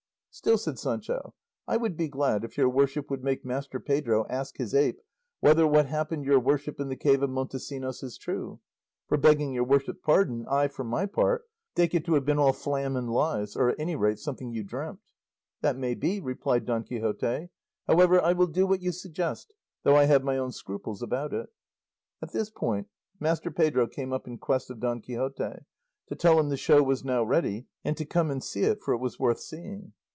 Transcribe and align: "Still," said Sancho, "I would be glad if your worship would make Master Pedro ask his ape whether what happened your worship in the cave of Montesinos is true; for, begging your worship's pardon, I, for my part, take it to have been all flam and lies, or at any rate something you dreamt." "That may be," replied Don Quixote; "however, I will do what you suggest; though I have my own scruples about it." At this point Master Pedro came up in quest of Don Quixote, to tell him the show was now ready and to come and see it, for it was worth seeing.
"Still," 0.33 0.57
said 0.57 0.79
Sancho, 0.79 1.33
"I 1.67 1.75
would 1.75 1.97
be 1.97 2.07
glad 2.07 2.45
if 2.45 2.57
your 2.57 2.69
worship 2.69 3.11
would 3.11 3.21
make 3.21 3.43
Master 3.43 3.81
Pedro 3.81 4.25
ask 4.29 4.55
his 4.55 4.73
ape 4.73 5.01
whether 5.41 5.67
what 5.67 5.87
happened 5.87 6.23
your 6.23 6.39
worship 6.39 6.79
in 6.79 6.87
the 6.87 6.95
cave 6.95 7.21
of 7.21 7.29
Montesinos 7.29 8.01
is 8.01 8.17
true; 8.17 8.61
for, 9.09 9.17
begging 9.17 9.51
your 9.53 9.65
worship's 9.65 9.99
pardon, 10.01 10.45
I, 10.49 10.69
for 10.69 10.85
my 10.85 11.05
part, 11.05 11.43
take 11.75 11.93
it 11.93 12.05
to 12.05 12.13
have 12.13 12.23
been 12.23 12.39
all 12.39 12.53
flam 12.53 12.95
and 12.95 13.11
lies, 13.11 13.57
or 13.57 13.71
at 13.71 13.77
any 13.79 13.97
rate 13.97 14.19
something 14.19 14.53
you 14.53 14.63
dreamt." 14.63 14.99
"That 15.59 15.75
may 15.77 15.95
be," 15.95 16.21
replied 16.21 16.63
Don 16.65 16.85
Quixote; 16.85 17.49
"however, 17.85 18.21
I 18.21 18.31
will 18.31 18.47
do 18.47 18.65
what 18.65 18.81
you 18.81 18.93
suggest; 18.93 19.53
though 19.83 19.97
I 19.97 20.05
have 20.05 20.23
my 20.23 20.37
own 20.37 20.53
scruples 20.53 21.01
about 21.01 21.33
it." 21.33 21.49
At 22.21 22.31
this 22.31 22.49
point 22.49 22.87
Master 23.19 23.51
Pedro 23.51 23.85
came 23.85 24.13
up 24.13 24.27
in 24.29 24.37
quest 24.37 24.69
of 24.71 24.79
Don 24.79 25.01
Quixote, 25.01 25.65
to 26.07 26.15
tell 26.15 26.39
him 26.39 26.47
the 26.47 26.55
show 26.55 26.81
was 26.81 27.03
now 27.03 27.21
ready 27.21 27.67
and 27.83 27.97
to 27.97 28.05
come 28.05 28.31
and 28.31 28.41
see 28.41 28.61
it, 28.61 28.79
for 28.81 28.93
it 28.93 28.99
was 29.01 29.19
worth 29.19 29.41
seeing. 29.41 29.91